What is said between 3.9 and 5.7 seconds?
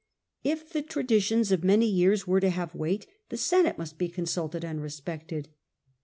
be consulted and respected.